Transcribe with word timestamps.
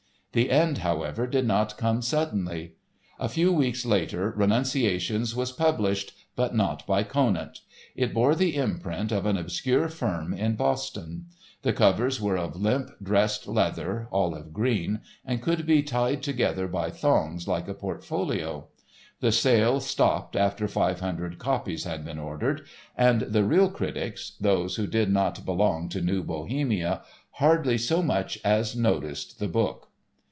The 0.33 0.49
end, 0.49 0.77
however, 0.77 1.27
did 1.27 1.45
not 1.45 1.77
come 1.77 2.01
suddenly. 2.01 2.75
A 3.19 3.27
few 3.27 3.51
weeks 3.51 3.85
later 3.85 4.31
"Renunciations" 4.33 5.35
was 5.35 5.51
published, 5.51 6.13
but 6.37 6.55
not 6.55 6.87
by 6.87 7.03
Conant. 7.03 7.59
It 7.97 8.13
bore 8.13 8.33
the 8.33 8.55
imprint 8.55 9.11
of 9.11 9.25
an 9.25 9.35
obscure 9.35 9.89
firm 9.89 10.33
in 10.33 10.55
Boston. 10.55 11.25
The 11.63 11.73
covers 11.73 12.21
were 12.21 12.37
of 12.37 12.55
limp 12.55 12.91
dressed 13.03 13.45
leather, 13.45 14.07
olive 14.09 14.53
green, 14.53 15.01
and 15.25 15.41
could 15.41 15.65
be 15.65 15.83
tied 15.83 16.23
together 16.23 16.69
by 16.69 16.91
thongs, 16.91 17.45
like 17.45 17.67
a 17.67 17.73
portfolio. 17.73 18.69
The 19.19 19.33
sale 19.33 19.81
stopped 19.81 20.37
after 20.37 20.65
five 20.69 21.01
hundred 21.01 21.39
copies 21.39 21.83
had 21.83 22.05
been 22.05 22.19
ordered, 22.19 22.65
and 22.95 23.19
the 23.19 23.43
real 23.43 23.69
critics, 23.69 24.31
those 24.39 24.77
who 24.77 24.87
did 24.87 25.11
not 25.11 25.43
belong 25.43 25.89
to 25.89 25.99
New 25.99 26.23
Bohemia, 26.23 27.01
hardly 27.31 27.77
so 27.77 28.01
much 28.01 28.39
as 28.45 28.77
noticed 28.77 29.37
the 29.37 29.49
book. 29.49 29.89